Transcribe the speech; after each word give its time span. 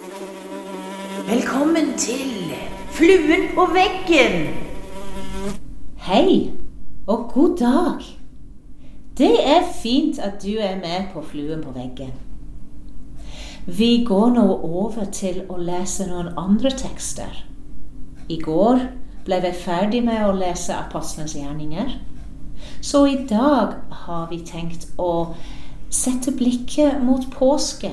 Velkommen 0.00 1.98
til 1.98 2.54
Fluen 2.90 3.42
på 3.54 3.66
veggen. 3.74 4.46
Hei, 5.96 6.50
og 7.06 7.30
god 7.34 7.56
dag. 7.56 8.06
Det 9.18 9.34
er 9.44 9.68
fint 9.82 10.18
at 10.18 10.40
du 10.42 10.56
er 10.56 10.80
med 10.80 11.12
på 11.12 11.20
Fluen 11.22 11.60
på 11.62 11.74
veggen. 11.76 12.14
Vi 13.66 14.04
går 14.08 14.30
nå 14.38 14.46
over 14.56 15.04
til 15.12 15.42
å 15.52 15.60
lese 15.60 16.08
noen 16.08 16.32
andre 16.38 16.72
tekster. 16.72 17.44
I 18.28 18.40
går 18.40 18.80
ble 19.28 19.42
vi 19.44 19.52
ferdig 19.52 20.00
med 20.04 20.24
å 20.24 20.32
lese 20.32 20.80
Apostlenes 20.80 21.36
gjerninger. 21.36 21.92
Så 22.80 23.04
i 23.04 23.26
dag 23.28 23.76
har 24.06 24.30
vi 24.32 24.40
tenkt 24.48 24.88
å 24.96 25.34
sette 25.92 26.32
blikket 26.32 27.04
mot 27.04 27.28
påske. 27.36 27.92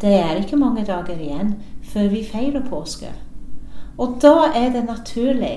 Det 0.00 0.14
er 0.16 0.38
ikke 0.40 0.56
mange 0.56 0.84
dager 0.84 1.18
igjen 1.18 1.54
før 1.92 2.08
vi 2.08 2.22
feirer 2.24 2.62
påske. 2.68 3.10
Og 4.00 4.16
da 4.22 4.48
er 4.56 4.70
det 4.72 4.86
naturlig 4.86 5.56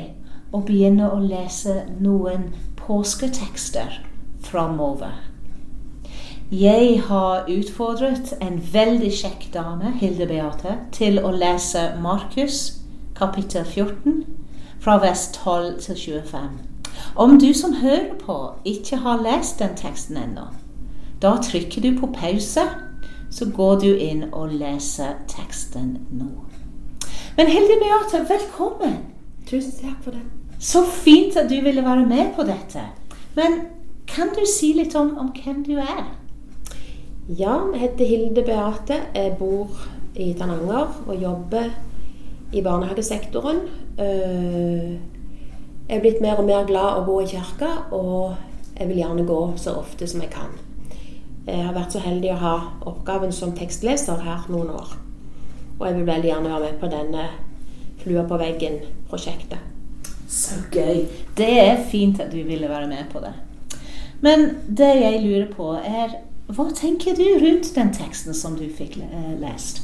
å 0.52 0.60
begynne 0.68 1.08
å 1.08 1.22
lese 1.24 1.84
noen 2.04 2.50
påsketekster 2.80 4.02
framover. 4.44 5.16
Jeg 6.52 7.00
har 7.08 7.48
utfordret 7.50 8.34
en 8.44 8.60
veldig 8.74 9.12
kjekk 9.16 9.48
dame, 9.54 9.94
Hilde 10.02 10.28
Beate, 10.30 10.76
til 10.92 11.22
å 11.24 11.32
lese 11.32 11.94
Markus 12.04 12.82
kapittel 13.16 13.64
14 13.66 14.26
fra 14.84 15.00
vers 15.02 15.30
12 15.40 15.80
til 15.88 15.96
25. 15.96 16.52
Om 17.16 17.40
du 17.40 17.54
som 17.58 17.74
hører 17.80 18.14
på, 18.20 18.38
ikke 18.66 19.00
har 19.06 19.24
lest 19.24 19.64
den 19.64 19.78
teksten 19.80 20.20
ennå, 20.20 20.50
da 21.22 21.38
trykker 21.42 21.82
du 21.82 21.94
på 22.00 22.12
pause, 22.14 22.68
så 23.34 23.48
går 23.50 23.80
du 23.82 23.90
inn 23.98 24.28
og 24.32 24.52
leser 24.54 25.16
teksten 25.32 25.96
nå. 26.14 26.28
Men 27.38 27.50
Hilde 27.50 27.80
Beate, 27.82 28.20
velkommen. 28.30 29.00
Tusen 29.50 29.74
takk 29.82 30.04
for 30.06 30.14
det. 30.14 30.22
Så 30.62 30.84
fint 30.86 31.36
at 31.42 31.50
du 31.50 31.56
ville 31.66 31.82
være 31.84 32.06
med 32.08 32.36
på 32.38 32.46
dette. 32.48 32.84
Men 33.36 33.58
kan 34.08 34.30
du 34.38 34.44
si 34.48 34.70
litt 34.78 34.94
om, 34.96 35.16
om 35.18 35.32
hvem 35.34 35.64
du 35.66 35.74
er? 35.82 36.04
Ja, 37.28 37.56
jeg 37.74 37.82
heter 37.88 38.06
Hilde 38.12 38.44
Beate. 38.46 39.00
Jeg 39.16 39.34
bor 39.40 39.74
i 40.16 40.30
Tananger 40.38 40.94
og 41.08 41.16
jobber 41.18 41.72
i 42.54 42.62
barnehagesektoren. 42.62 43.64
Eh, 43.98 44.94
Jeg 45.90 45.98
er 45.98 46.02
blitt 46.06 46.22
mer 46.24 46.38
og 46.40 46.46
mer 46.48 46.64
glad 46.70 47.00
å 47.02 47.06
gå 47.06 47.16
i 47.22 47.26
kirka, 47.28 47.68
og 47.92 48.38
jeg 48.78 48.88
vil 48.88 49.02
gjerne 49.02 49.26
gå 49.28 49.40
så 49.60 49.74
ofte 49.82 50.08
som 50.08 50.22
jeg 50.24 50.30
kan. 50.32 50.54
Jeg 51.44 51.66
har 51.66 51.74
vært 51.76 51.96
så 51.96 52.00
heldig 52.00 52.30
å 52.32 52.40
ha 52.40 52.54
oppgaven 52.88 53.34
som 53.36 53.52
tekstleser 53.56 54.22
her 54.24 54.46
noen 54.52 54.70
år. 54.72 54.94
Og 55.80 55.88
jeg 55.88 55.98
vil 55.98 56.08
veldig 56.08 56.30
gjerne 56.30 56.52
være 56.54 56.70
med 56.70 56.78
på 56.80 56.92
denne 56.92 57.26
Flua 58.04 58.26
på 58.28 58.36
veggen-prosjektet. 58.40 59.60
Så 60.28 60.58
gøy. 60.72 61.06
Det 61.38 61.50
er 61.62 61.84
fint 61.88 62.20
at 62.20 62.32
du 62.34 62.42
ville 62.44 62.68
være 62.68 62.88
med 62.88 63.06
på 63.12 63.22
det. 63.24 63.32
Men 64.24 64.50
det 64.68 64.92
jeg 65.00 65.22
lurer 65.24 65.50
på, 65.52 65.70
er 65.80 66.18
hva 66.52 66.68
tenker 66.76 67.16
du 67.16 67.24
rundt 67.40 67.70
den 67.76 67.92
teksten 67.96 68.36
som 68.36 68.56
du 68.60 68.66
fikk 68.68 68.98
eh, 69.04 69.34
lest? 69.40 69.84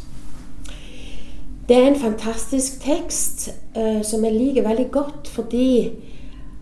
Det 1.69 1.77
er 1.77 1.87
en 1.87 1.99
fantastisk 2.01 2.79
tekst 2.83 3.49
eh, 3.77 4.01
som 4.03 4.23
jeg 4.25 4.35
liker 4.35 4.67
veldig 4.67 4.87
godt 4.91 5.29
fordi 5.31 5.67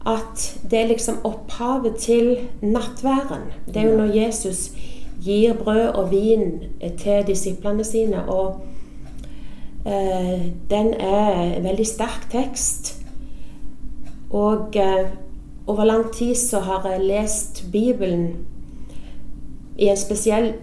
at 0.08 0.59
det 0.72 0.80
er 0.80 0.88
liksom 0.88 1.19
opphavet 1.23 1.95
til 1.95 2.38
nattværen. 2.61 3.52
Det 3.67 3.77
er 3.77 3.89
jo 3.89 3.97
når 3.97 4.16
Jesus 4.16 4.72
gir 5.23 5.53
brød 5.53 5.88
og 5.88 6.11
vin 6.11 6.63
til 6.97 7.27
disiplene 7.27 7.83
sine. 7.83 8.30
Og 8.30 8.61
eh, 9.85 10.45
den 10.69 10.94
er 10.94 11.58
en 11.58 11.63
veldig 11.63 11.88
sterk 11.88 12.28
tekst. 12.31 13.03
Og 14.30 14.75
eh, 14.75 15.09
over 15.68 15.84
lang 15.84 16.13
tid 16.13 16.35
så 16.35 16.59
har 16.59 16.89
jeg 16.89 17.01
lest 17.01 17.66
Bibelen 17.72 18.35
i 19.78 19.88
en 19.88 19.97
spesiell 19.97 20.53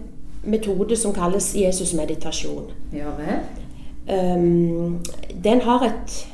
metode 0.43 0.95
som 0.97 1.13
kalles 1.13 1.55
Jesus-meditasjon. 1.55 2.71
Ja 2.93 3.13
vel? 3.17 3.39
Um, 4.05 4.99
den 5.43 5.61
har 5.61 5.85
et, 5.85 6.27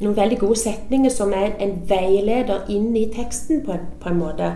noen 0.00 0.16
veldig 0.16 0.38
gode 0.40 0.58
setninger 0.58 1.12
som 1.12 1.32
er 1.36 1.54
en 1.62 1.76
veileder 1.88 2.68
inn 2.72 2.94
i 2.96 3.08
teksten 3.12 3.62
på 3.66 3.74
en, 3.76 3.86
på 4.00 4.08
en 4.10 4.18
måte. 4.20 4.52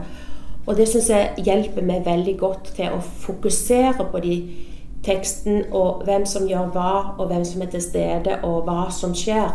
Og 0.66 0.76
det 0.76 0.88
syns 0.88 1.08
jeg 1.12 1.44
hjelper 1.44 1.84
meg 1.84 2.04
veldig 2.06 2.34
godt 2.40 2.72
til 2.76 2.92
å 2.92 3.00
fokusere 3.00 4.08
på 4.12 4.20
de 4.24 4.36
teksten 5.04 5.62
og 5.72 6.02
hvem 6.04 6.26
som 6.28 6.48
gjør 6.48 6.72
hva, 6.74 6.92
og 7.16 7.30
hvem 7.30 7.44
som 7.46 7.62
er 7.64 7.70
til 7.72 7.82
stede, 7.82 8.38
og 8.44 8.68
hva 8.68 8.88
som 8.92 9.14
skjer. 9.16 9.52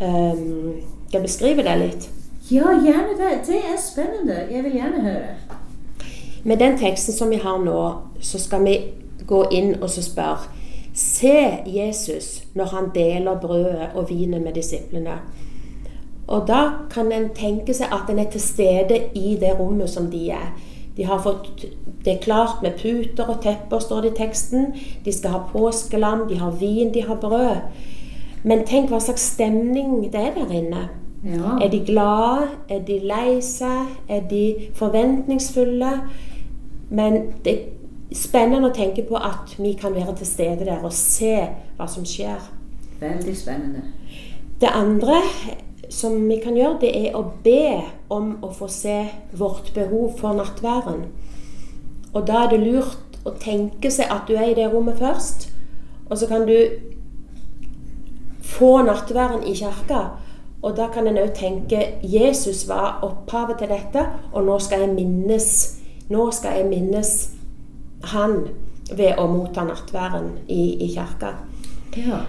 Um, 0.00 0.80
skal 1.08 1.18
jeg 1.18 1.26
beskrive 1.26 1.66
det 1.66 1.76
litt? 1.80 2.08
Ja, 2.50 2.72
gjerne 2.72 3.16
det. 3.18 3.34
Det 3.46 3.60
er 3.60 3.76
spennende. 3.80 4.46
Jeg 4.50 4.64
vil 4.64 4.78
gjerne 4.80 5.02
høre. 5.04 5.34
Med 6.44 6.58
den 6.58 6.78
teksten 6.78 7.14
som 7.14 7.30
vi 7.30 7.38
har 7.42 7.60
nå, 7.62 7.82
så 8.20 8.40
skal 8.40 8.64
vi 8.64 8.78
gå 9.28 9.44
inn 9.52 9.76
og 9.82 9.90
så 9.90 10.02
spørre 10.02 10.61
Se 10.92 11.58
Jesus 11.66 12.44
når 12.54 12.64
han 12.64 12.90
deler 12.94 13.40
brødet 13.40 13.88
og 13.94 14.10
vinen 14.10 14.44
med 14.44 14.52
disiplene. 14.52 15.20
Og 16.26 16.48
da 16.48 16.68
kan 16.90 17.12
en 17.12 17.30
tenke 17.34 17.74
seg 17.74 17.92
at 17.92 18.10
en 18.10 18.18
er 18.18 18.30
til 18.30 18.40
stede 18.40 19.00
i 19.14 19.36
det 19.40 19.56
rommet 19.58 19.90
som 19.90 20.10
de 20.10 20.30
er. 20.30 20.52
De 20.96 21.04
har 21.04 21.22
fått 21.24 21.64
det 22.04 22.20
klart 22.20 22.62
med 22.62 22.76
puter 22.82 23.24
og 23.24 23.40
tepper, 23.42 23.78
står 23.78 24.00
det 24.00 24.12
i 24.12 24.16
teksten. 24.16 24.74
De 25.04 25.12
skal 25.12 25.30
ha 25.30 25.42
påskelam, 25.52 26.26
de 26.28 26.38
har 26.38 26.50
vin, 26.60 26.92
de 26.94 27.02
har 27.06 27.16
brød. 27.20 27.56
Men 28.44 28.66
tenk 28.66 28.90
hva 28.90 29.00
slags 29.00 29.24
stemning 29.34 30.02
det 30.12 30.20
er 30.20 30.34
der 30.36 30.52
inne. 30.52 30.88
Ja. 31.24 31.56
Er 31.62 31.70
de 31.70 31.84
glade? 31.86 32.48
Er 32.68 32.82
de 32.86 32.98
lei 33.06 33.40
seg? 33.40 33.92
Er 34.08 34.24
de 34.30 34.54
forventningsfulle? 34.74 35.92
Men 36.90 37.22
det 37.44 37.58
spennende 38.16 38.70
å 38.70 38.74
tenke 38.74 39.04
på 39.06 39.16
at 39.16 39.54
vi 39.58 39.74
kan 39.78 39.94
være 39.94 40.16
til 40.20 40.28
stede 40.28 40.66
der 40.66 40.84
og 40.84 40.94
se 40.96 41.34
hva 41.78 41.88
som 41.90 42.06
skjer. 42.08 42.40
Veldig 43.00 43.34
spennende. 43.36 43.82
Det 44.60 44.70
andre 44.70 45.20
som 45.92 46.28
vi 46.28 46.38
kan 46.42 46.56
gjøre, 46.56 46.78
det 46.80 46.92
er 46.96 47.16
å 47.18 47.24
be 47.44 47.82
om 48.12 48.36
å 48.44 48.52
få 48.54 48.68
se 48.70 48.98
vårt 49.36 49.72
behov 49.74 50.16
for 50.20 50.36
nattværen. 50.38 51.06
Og 52.12 52.26
da 52.28 52.44
er 52.44 52.52
det 52.52 52.62
lurt 52.62 53.18
å 53.26 53.34
tenke 53.40 53.90
seg 53.90 54.10
at 54.12 54.28
du 54.28 54.36
er 54.36 54.52
i 54.52 54.56
det 54.56 54.70
rommet 54.72 55.00
først. 55.00 55.48
Og 56.08 56.18
så 56.18 56.28
kan 56.30 56.46
du 56.48 56.56
få 58.42 58.82
nattværen 58.86 59.44
i 59.48 59.54
kirka. 59.58 60.02
Og 60.62 60.76
da 60.78 60.88
kan 60.94 61.08
en 61.10 61.18
òg 61.18 61.32
tenke 61.34 61.80
Jesus 62.06 62.68
var 62.68 63.00
opphavet 63.02 63.58
til 63.58 63.72
dette, 63.72 64.04
og 64.32 64.46
nå 64.46 64.58
skal 64.62 64.86
jeg 64.86 64.96
minnes 64.96 65.48
Nå 66.12 66.26
skal 66.34 66.58
jeg 66.58 66.66
minnes 66.68 67.10
han 68.02 68.48
ved 68.96 69.18
å 69.18 69.26
motta 69.30 69.64
nattværen 69.64 70.30
i, 70.48 70.84
i 70.84 70.88
kirka. 70.94 71.34
Ja. 71.96 72.24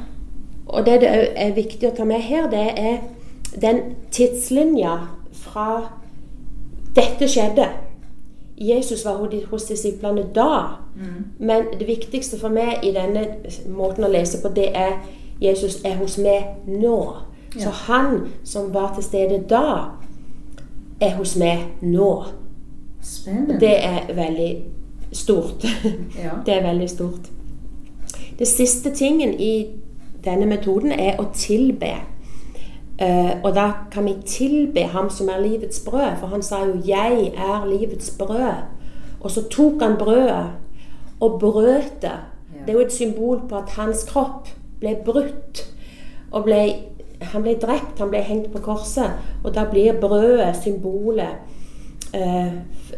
Og 0.66 0.86
det 0.86 1.02
det 1.02 1.10
er 1.36 1.56
viktig 1.56 1.90
å 1.90 1.96
ta 1.96 2.06
med 2.08 2.22
her, 2.22 2.50
det 2.52 2.68
er 2.78 2.98
den 3.62 3.96
tidslinja 4.12 4.98
fra 5.34 5.68
dette 6.96 7.28
skjedde. 7.28 7.68
Jesus 8.58 9.06
var 9.06 9.20
hos 9.50 9.66
disiplene 9.66 10.24
da. 10.36 10.80
Men 11.40 11.66
det 11.80 11.88
viktigste 11.88 12.40
for 12.40 12.54
meg 12.54 12.86
i 12.86 12.94
denne 12.94 13.26
måten 13.68 14.06
å 14.06 14.12
lese 14.12 14.42
på, 14.42 14.54
det 14.54 14.70
er 14.78 15.02
Jesus 15.42 15.82
er 15.86 15.98
hos 15.98 16.18
meg 16.18 16.64
nå. 16.70 17.18
Så 17.58 17.70
han 17.70 18.28
som 18.44 18.74
var 18.74 18.94
til 18.96 19.04
stede 19.04 19.42
da, 19.50 19.90
er 21.02 21.18
hos 21.18 21.36
meg 21.38 21.66
nå. 21.82 22.24
Spennende. 23.02 23.60
Det 23.60 23.74
er 23.86 24.14
veldig 24.16 24.52
stort. 25.14 25.64
Ja. 26.18 26.38
Det 26.46 26.58
er 26.58 26.68
veldig 26.68 26.90
stort. 26.90 27.30
Det 28.40 28.48
siste 28.48 28.92
tingen 28.96 29.34
i 29.40 29.68
denne 30.26 30.46
metoden 30.50 30.92
er 30.92 31.20
å 31.22 31.30
tilbe. 31.36 31.94
Eh, 32.98 33.32
og 33.44 33.54
da 33.56 33.68
kan 33.92 34.06
vi 34.06 34.16
tilbe 34.26 34.86
ham 34.94 35.10
som 35.10 35.30
er 35.30 35.42
livets 35.42 35.80
brød, 35.86 36.20
for 36.20 36.28
han 36.28 36.42
sa 36.42 36.66
jo 36.66 36.82
'Jeg 36.86 37.34
er 37.38 37.66
livets 37.66 38.10
brød'. 38.20 38.64
Og 39.22 39.32
så 39.32 39.42
tok 39.50 39.82
han 39.82 39.98
brødet 39.98 40.48
og 41.20 41.40
brøt 41.40 42.02
det. 42.02 42.20
Det 42.66 42.70
er 42.70 42.74
jo 42.74 42.86
et 42.86 42.94
symbol 42.94 43.42
på 43.50 43.56
at 43.56 43.70
hans 43.70 44.04
kropp 44.04 44.48
ble 44.80 44.98
brutt. 45.06 45.74
Og 46.32 46.44
ble, 46.44 46.76
han 47.22 47.42
ble 47.42 47.56
drept, 47.62 48.00
han 48.00 48.10
ble 48.10 48.22
hengt 48.22 48.52
på 48.52 48.60
korset. 48.60 49.12
Og 49.44 49.56
da 49.56 49.66
blir 49.72 50.00
brødet 50.02 50.56
symbolet 50.64 51.36
eh, 52.14 52.54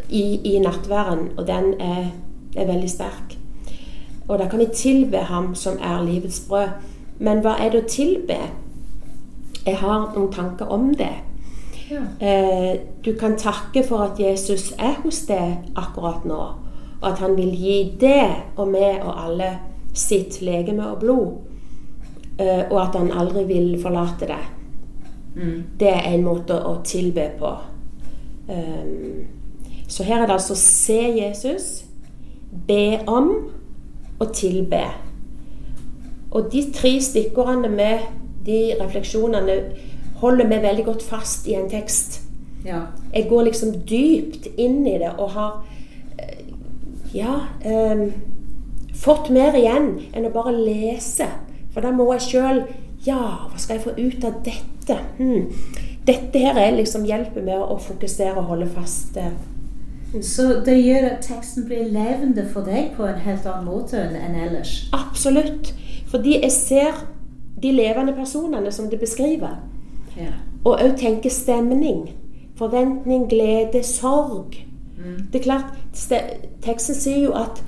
i, 0.10 0.56
i 0.56 0.60
nattværen, 0.60 1.30
og 1.38 1.48
den 1.48 1.74
er, 1.82 2.12
er 2.56 2.68
veldig 2.68 2.90
sterk. 2.90 3.38
Og 4.28 4.40
da 4.40 4.48
kan 4.50 4.60
vi 4.60 4.66
tilbe 4.74 5.18
ham 5.18 5.56
som 5.56 5.78
er 5.82 6.04
livets 6.04 6.40
brød. 6.50 6.68
Men 7.20 7.40
hva 7.46 7.56
er 7.62 7.72
det 7.72 7.84
å 7.84 7.90
tilbe? 7.90 8.40
Jeg 9.66 9.78
har 9.80 10.12
noen 10.16 10.32
tanker 10.34 10.70
om 10.72 10.92
det. 10.98 11.14
Ja. 11.90 12.02
Eh, 12.20 12.80
du 13.06 13.14
kan 13.20 13.38
takke 13.38 13.84
for 13.86 14.04
at 14.08 14.20
Jesus 14.20 14.74
er 14.80 14.98
hos 15.04 15.22
deg 15.30 15.70
akkurat 15.78 16.26
nå, 16.26 16.42
og 17.02 17.06
at 17.06 17.22
han 17.22 17.36
vil 17.38 17.54
gi 17.54 17.78
deg 18.02 18.58
og 18.58 18.72
meg 18.74 19.04
og 19.06 19.14
alle 19.26 19.52
sitt 19.94 20.42
legeme 20.42 20.88
og 20.90 21.00
blod, 21.00 21.28
eh, 22.40 22.66
og 22.72 22.80
at 22.82 22.98
han 22.98 23.14
aldri 23.14 23.46
vil 23.46 23.70
forlate 23.82 24.30
det. 24.32 24.42
Mm. 25.36 25.64
Det 25.80 25.92
er 25.94 26.10
en 26.16 26.26
måte 26.26 26.58
å 26.58 26.80
tilbe 26.84 27.30
på. 27.40 27.54
Um, 28.50 29.26
så 29.88 30.04
her 30.04 30.22
er 30.22 30.26
det 30.26 30.38
altså 30.38 30.56
se 30.56 31.00
Jesus, 31.18 31.86
be 32.68 33.00
om 33.08 33.32
og 34.20 34.34
tilbe. 34.34 34.84
Og 36.32 36.52
de 36.52 36.72
tre 36.74 37.02
stikkordene 37.02 37.70
med 37.70 38.00
de 38.46 38.76
refleksjonene 38.82 39.60
holder 40.16 40.48
vi 40.48 40.62
veldig 40.68 40.86
godt 40.86 41.04
fast 41.04 41.48
i 41.48 41.56
en 41.56 41.70
tekst. 41.70 42.22
Ja. 42.66 42.80
Jeg 43.14 43.28
går 43.30 43.42
liksom 43.42 43.74
dypt 43.90 44.48
inn 44.58 44.88
i 44.88 44.98
det 44.98 45.12
og 45.18 45.30
har 45.36 45.66
eh, 46.20 46.48
ja 47.14 47.36
um, 47.66 48.08
fått 48.96 49.30
mer 49.30 49.56
igjen 49.58 49.92
enn 50.14 50.26
å 50.26 50.34
bare 50.34 50.56
lese. 50.56 51.28
For 51.74 51.86
da 51.86 51.94
må 51.94 52.10
jeg 52.16 52.28
sjøl 52.30 52.66
Ja, 53.06 53.46
hva 53.52 53.60
skal 53.62 53.78
jeg 53.78 53.84
få 53.84 53.92
ut 54.00 54.24
av 54.26 54.40
dette? 54.42 54.96
Hmm. 55.20 55.52
Dette 56.08 56.40
her 56.40 56.58
er 56.62 56.76
liksom 56.78 57.06
hjelper 57.08 57.42
med 57.46 57.58
å 57.58 57.78
fokusere 57.82 58.38
og 58.38 58.50
holde 58.52 58.68
fast. 58.70 59.18
eh. 59.18 59.34
Så 60.22 60.62
det 60.66 60.78
gjør 60.86 61.10
at 61.10 61.26
teksten 61.26 61.66
blir 61.66 61.90
levende 61.92 62.46
for 62.54 62.62
deg 62.64 62.94
på 62.96 63.04
en 63.04 63.20
helt 63.26 63.46
annen 63.46 63.66
måte 63.66 64.00
enn 64.00 64.36
ellers. 64.40 64.86
Absolutt. 64.94 65.74
Fordi 66.08 66.38
jeg 66.42 66.52
ser 66.52 67.02
de 67.62 67.72
levende 67.72 68.14
personene 68.14 68.72
som 68.72 68.90
det 68.90 69.00
beskriver. 69.00 69.58
Ja. 70.16 70.32
Og 70.64 70.80
òg 70.80 70.96
tenker 70.98 71.30
stemning. 71.30 72.10
Forventning, 72.56 73.30
glede, 73.30 73.84
sorg. 73.84 74.56
Mm. 74.98 75.28
Det 75.34 75.42
er 75.42 75.44
klart, 75.44 75.74
Teksten 76.64 76.96
sier 76.96 77.20
jo 77.26 77.34
at 77.36 77.64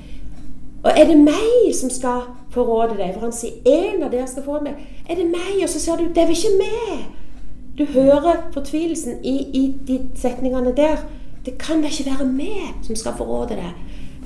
Og 0.84 0.92
er 0.96 1.06
det 1.10 1.18
meg 1.18 1.74
som 1.76 1.90
skal 1.90 2.22
forråde 2.54 2.96
deg? 2.98 3.14
For 3.14 3.20
han 3.28 3.34
sier 3.36 3.52
en 3.66 4.04
av 4.04 4.12
dere 4.12 4.28
skal 4.28 4.44
få 4.46 4.60
meg. 4.64 4.78
Er 5.10 5.16
det 5.16 5.26
meg? 5.26 5.58
Og 5.64 5.70
så 5.70 5.80
sier 5.82 5.98
du 6.00 6.08
det 6.14 6.24
er 6.24 6.30
vel 6.30 6.38
ikke 6.38 6.58
meg? 6.62 7.08
Du 7.78 7.86
hører 7.86 8.50
fortvilelsen 8.54 9.26
i, 9.26 9.38
i 9.54 9.76
de 9.88 10.00
setningene 10.16 10.74
der. 10.78 10.98
Det 11.46 11.58
kan 11.58 11.82
da 11.82 11.88
ikke 11.88 12.10
være 12.10 12.26
meg 12.32 12.82
som 12.84 12.96
skal 12.96 13.18
forråde 13.18 13.60
deg. 13.60 13.74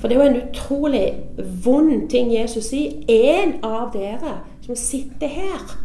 For 0.00 0.08
det 0.08 0.16
er 0.16 0.24
jo 0.24 0.30
en 0.30 0.40
utrolig 0.42 1.04
vond 1.64 2.08
ting 2.10 2.32
Jesus 2.34 2.72
sier. 2.72 2.96
En 3.08 3.58
av 3.62 3.92
dere 3.94 4.40
som 4.64 4.76
sitter 4.76 5.30
her. 5.30 5.76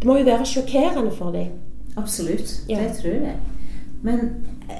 Det 0.00 0.06
må 0.08 0.16
jo 0.18 0.24
være 0.24 0.46
sjokkerende 0.46 1.12
for 1.14 1.30
dem. 1.30 1.52
Absolutt. 1.96 2.62
Ja. 2.68 2.80
Det 2.82 2.96
tror 3.02 3.14
jeg. 3.14 3.36
Men 4.02 4.20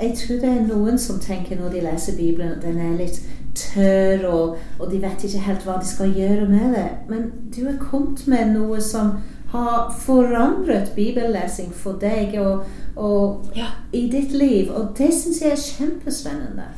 jeg 0.00 0.14
tror 0.18 0.36
det 0.36 0.50
er 0.50 0.66
noen 0.66 0.98
som 0.98 1.20
tenker 1.20 1.58
når 1.60 1.70
de 1.74 1.80
leser 1.80 2.16
Bibelen, 2.16 2.52
at 2.56 2.62
den 2.62 2.78
er 2.78 2.96
litt 2.98 3.20
tørr, 3.54 4.26
og, 4.28 4.56
og 4.78 4.90
de 4.92 5.00
vet 5.02 5.24
ikke 5.24 5.46
helt 5.46 5.64
hva 5.66 5.78
de 5.80 5.88
skal 5.88 6.14
gjøre 6.14 6.48
med 6.48 6.74
det. 6.76 6.88
Men 7.08 7.30
du 7.56 7.64
har 7.66 7.80
kommet 7.82 8.26
med 8.26 8.54
noe 8.54 8.80
som 8.80 9.18
har 9.48 9.94
forandret 10.00 10.92
bibellesing 10.96 11.72
for 11.74 11.92
deg 12.00 12.34
og, 12.40 12.64
og 12.96 13.46
Ja. 13.56 13.66
i 13.92 14.08
ditt 14.12 14.32
liv, 14.32 14.70
og 14.70 14.94
det 14.98 15.14
syns 15.14 15.40
jeg 15.42 15.50
er 15.52 15.56
kjempespennende. 15.56 16.68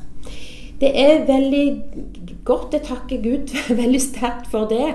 Det 0.81 0.91
er 0.95 1.27
veldig 1.27 1.83
godt. 2.45 2.73
Jeg 2.73 2.83
takker 2.83 3.23
Gud 3.23 3.51
veldig 3.83 4.01
sterkt 4.01 4.51
for 4.51 4.69
det. 4.71 4.95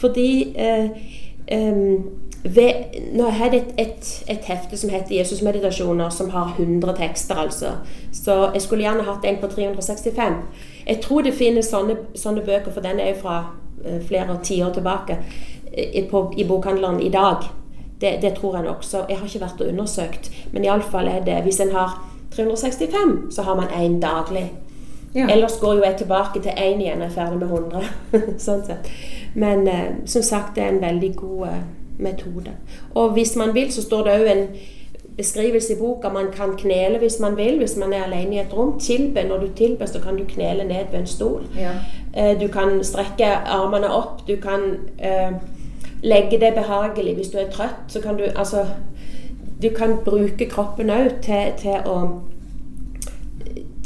Fordi 0.00 0.54
eh, 0.58 0.90
eh, 1.48 1.96
ved, 2.44 2.72
Nå 3.14 3.28
har 3.30 3.52
jeg 3.52 3.56
et, 3.56 3.86
et, 3.86 4.24
et 4.28 4.44
hefte 4.44 4.76
som 4.76 4.90
heter 4.90 5.14
'Jesusmeditasjoner', 5.14 6.10
som 6.10 6.30
har 6.30 6.54
100 6.58 6.94
tekster, 6.96 7.34
altså. 7.34 7.66
Så 8.12 8.50
jeg 8.52 8.62
skulle 8.62 8.84
gjerne 8.84 9.02
hatt 9.02 9.24
en 9.24 9.36
på 9.40 9.46
365. 9.46 10.34
Jeg 10.86 11.00
tror 11.00 11.22
det 11.22 11.34
finnes 11.34 11.66
sånne, 11.66 11.96
sånne 12.14 12.40
bøker, 12.40 12.72
for 12.72 12.80
den 12.80 13.00
er 13.00 13.08
jo 13.08 13.20
fra 13.22 13.44
eh, 13.84 14.02
flere 14.06 14.38
tiår 14.42 14.72
tilbake, 14.74 15.18
på, 16.10 16.32
i 16.36 16.44
bokhandleren 16.44 17.00
i 17.02 17.08
dag. 17.08 17.36
Det, 18.00 18.18
det 18.22 18.34
tror 18.34 18.56
jeg 18.56 18.64
nok. 18.64 18.84
Så 18.84 19.04
jeg 19.08 19.18
har 19.18 19.26
ikke 19.26 19.40
vært 19.44 19.60
og 19.60 19.68
undersøkt. 19.68 20.30
Men 20.52 20.64
iallfall 20.64 21.08
er 21.08 21.24
det 21.24 21.42
Hvis 21.42 21.60
en 21.60 21.70
har 21.72 21.98
365, 22.36 23.34
så 23.34 23.42
har 23.42 23.54
man 23.56 23.68
én 23.68 24.00
daglig. 24.00 24.52
Ja. 25.14 25.26
Ellers 25.28 25.58
går 25.60 25.74
jo 25.74 25.82
jeg 25.84 25.96
tilbake 25.96 26.40
til 26.42 26.50
én 26.56 26.80
igjen 26.80 27.02
og 27.02 27.06
er 27.06 27.14
ferdig 27.14 27.38
med 27.38 27.48
100. 27.48 27.84
sånn 28.46 28.62
sett. 28.66 28.88
Men 29.34 29.66
eh, 29.68 29.88
som 30.06 30.22
sagt, 30.22 30.54
det 30.56 30.64
er 30.64 30.72
en 30.72 30.80
veldig 30.82 31.10
god 31.16 31.46
eh, 31.48 31.58
metode. 31.98 32.54
Og 32.94 33.12
hvis 33.12 33.36
man 33.36 33.52
vil, 33.54 33.72
så 33.72 33.82
står 33.84 34.06
det 34.08 34.14
òg 34.20 34.30
en 34.32 34.46
beskrivelse 35.16 35.74
i 35.74 35.78
boka. 35.78 36.08
Man 36.08 36.30
kan 36.32 36.54
knele 36.56 36.98
hvis 36.98 37.18
man 37.20 37.36
vil, 37.36 37.58
hvis 37.60 37.76
man 37.76 37.92
er 37.92 38.06
alene 38.06 38.38
i 38.38 38.40
et 38.40 38.54
rom. 38.56 38.78
Tilbe. 38.80 39.24
Når 39.28 39.38
du 39.38 39.48
tilber, 39.56 39.86
så 39.86 40.00
kan 40.00 40.16
du 40.16 40.24
knele 40.24 40.64
ned 40.64 40.88
ved 40.90 41.00
en 41.00 41.06
stol. 41.06 41.44
Ja. 41.60 41.76
Eh, 42.16 42.40
Du 42.40 42.48
kan 42.48 42.80
strekke 42.84 43.28
armene 43.44 43.92
opp. 43.92 44.24
Du 44.28 44.36
kan 44.40 44.64
eh, 44.98 45.32
legge 46.02 46.40
det 46.40 46.54
behagelig. 46.54 47.14
Hvis 47.14 47.28
du 47.28 47.38
er 47.38 47.50
trøtt, 47.50 47.84
så 47.88 48.00
kan 48.00 48.16
du 48.16 48.24
altså 48.24 48.66
Du 49.62 49.68
kan 49.70 49.96
bruke 50.04 50.48
kroppen 50.50 50.90
òg 50.90 51.22
til, 51.22 51.52
til 51.58 51.86
å 51.86 52.20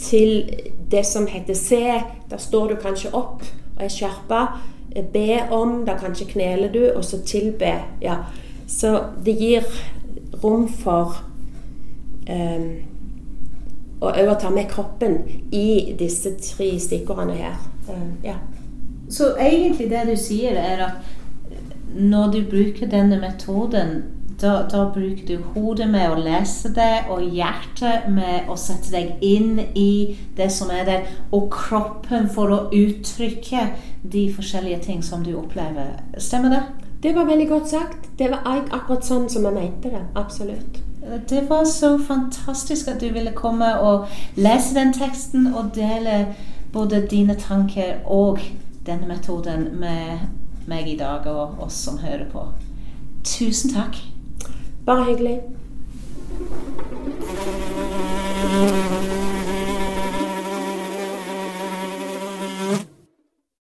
Til 0.01 0.51
det 0.91 1.05
som 1.07 1.27
heter 1.27 1.55
se. 1.55 2.03
Da 2.31 2.37
står 2.37 2.69
du 2.69 2.77
kanskje 2.81 3.13
opp 3.15 3.43
og 3.77 3.85
er 3.85 3.93
skjerpa. 3.93 4.47
Be 5.13 5.43
om, 5.53 5.85
da 5.85 5.99
kanskje 6.01 6.31
kneler 6.31 6.73
du, 6.73 6.91
og 6.97 7.05
så 7.05 7.21
tilbe. 7.23 7.75
Ja. 8.01 8.17
Så 8.67 9.03
det 9.25 9.37
gir 9.37 9.65
rom 10.45 10.69
for 10.69 11.19
um, 12.31 12.71
og 14.01 14.13
òg 14.13 14.29
å 14.29 14.37
ta 14.41 14.51
med 14.53 14.69
kroppen 14.71 15.19
i 15.57 15.95
disse 15.99 16.35
tre 16.43 16.69
stikkordene 16.81 17.37
her. 17.39 17.57
Eh, 17.89 18.09
ja. 18.29 18.37
Så 19.09 19.33
egentlig 19.41 19.89
det 19.91 20.03
du 20.11 20.17
sier, 20.21 20.57
er 20.59 20.83
at 20.85 21.16
når 21.97 22.31
du 22.33 22.43
bruker 22.51 22.87
denne 22.91 23.19
metoden, 23.21 24.03
da, 24.41 24.67
da 24.69 24.83
bruker 24.93 25.27
du 25.27 25.37
hodet 25.55 25.87
med 25.89 26.11
å 26.13 26.19
lese 26.21 26.69
det, 26.77 27.07
og 27.09 27.23
hjertet 27.33 28.09
med 28.13 28.51
å 28.53 28.57
sette 28.61 28.93
deg 28.93 29.23
inn 29.25 29.61
i 29.75 30.17
det 30.37 30.51
som 30.53 30.69
er 30.71 30.85
der, 30.85 31.07
og 31.33 31.49
kroppen 31.55 32.29
for 32.29 32.53
å 32.53 32.59
uttrykke 32.77 33.63
de 34.03 34.27
forskjellige 34.37 34.83
ting 34.91 35.01
som 35.03 35.25
du 35.25 35.33
opplever. 35.41 35.95
Stemmer 36.21 36.53
det? 36.53 36.63
Det 37.03 37.15
var 37.17 37.25
veldig 37.29 37.49
godt 37.49 37.69
sagt. 37.71 38.11
Det 38.19 38.29
var 38.33 38.45
ak- 38.45 38.73
akkurat 38.77 39.05
sånn 39.05 39.29
som 39.31 39.45
jeg 39.49 39.55
mente 39.57 39.91
det. 39.93 40.03
Absolutt. 40.17 40.83
Det 41.29 41.45
var 41.49 41.65
så 41.65 41.99
fantastisk 42.03 42.89
at 42.89 43.01
du 43.01 43.09
ville 43.15 43.31
komme 43.37 43.69
og 43.79 44.09
lese 44.37 44.75
den 44.75 44.93
teksten 44.97 45.47
og 45.55 45.73
dele 45.77 46.35
både 46.73 47.05
dine 47.11 47.37
tanker 47.39 48.01
og 48.05 48.41
denne 48.87 49.07
metoden 49.07 49.69
med 49.81 50.19
meg 50.71 50.89
i 50.89 50.97
dag 50.99 51.27
og 51.31 51.61
oss 51.67 51.79
som 51.87 51.99
hører 51.99 52.27
på. 52.33 52.47
Tusen 53.27 53.75
takk. 53.75 53.99
Bare 54.87 55.05
hyggelig. 55.11 55.41